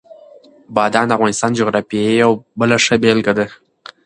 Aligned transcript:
بادام 0.75 1.05
د 1.07 1.11
افغانستان 1.17 1.49
د 1.51 1.55
جغرافیې 1.59 2.13
یوه 2.23 2.35
بله 2.59 2.75
ښه 2.85 2.95
بېلګه 3.01 3.33
ده. 3.39 3.45